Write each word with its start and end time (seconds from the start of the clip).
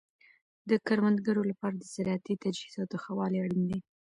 د 0.69 0.71
کروندګرو 0.87 1.41
لپاره 1.51 1.75
د 1.77 1.83
زراعتي 1.93 2.33
تجهیزاتو 2.43 2.95
ښه 3.03 3.11
والی 3.17 3.37
اړین 3.43 3.63
دی. 3.69 3.79